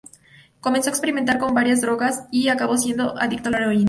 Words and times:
Comenzó 0.61 0.89
a 0.89 0.93
experimentar 0.93 1.37
con 1.37 1.53
varias 1.53 1.79
drogas, 1.81 2.23
y 2.31 2.47
acabó 2.47 2.75
siendo 2.75 3.15
adicto 3.21 3.49
a 3.49 3.51
la 3.51 3.57
heroína. 3.59 3.79